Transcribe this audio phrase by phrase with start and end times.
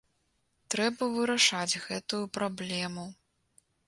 [0.73, 3.05] Трэба вырашаць гэтую праблему.